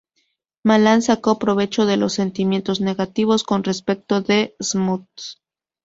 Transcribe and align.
Malan 0.63 1.03
sacó 1.03 1.37
provecho 1.37 1.85
de 1.85 1.95
los 1.95 2.13
sentimientos 2.13 2.81
negativos 2.81 3.43
con 3.43 3.63
respecto 3.63 4.19
de 4.23 4.55
Smuts. 4.59 5.43